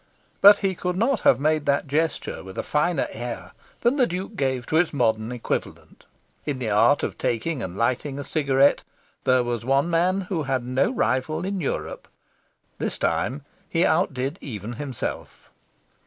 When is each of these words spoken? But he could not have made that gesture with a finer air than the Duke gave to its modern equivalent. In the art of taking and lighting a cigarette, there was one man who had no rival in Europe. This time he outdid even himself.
But 0.41 0.57
he 0.65 0.73
could 0.73 0.97
not 0.97 1.19
have 1.19 1.39
made 1.39 1.67
that 1.67 1.85
gesture 1.85 2.43
with 2.43 2.57
a 2.57 2.63
finer 2.63 3.05
air 3.11 3.51
than 3.81 3.97
the 3.97 4.07
Duke 4.07 4.35
gave 4.35 4.65
to 4.65 4.77
its 4.77 4.91
modern 4.91 5.31
equivalent. 5.31 6.05
In 6.43 6.57
the 6.57 6.71
art 6.71 7.03
of 7.03 7.19
taking 7.19 7.61
and 7.61 7.77
lighting 7.77 8.17
a 8.17 8.23
cigarette, 8.23 8.81
there 9.25 9.43
was 9.43 9.63
one 9.63 9.91
man 9.91 10.21
who 10.21 10.41
had 10.41 10.65
no 10.65 10.89
rival 10.89 11.45
in 11.45 11.61
Europe. 11.61 12.07
This 12.79 12.97
time 12.97 13.43
he 13.69 13.85
outdid 13.85 14.39
even 14.41 14.73
himself. 14.73 15.51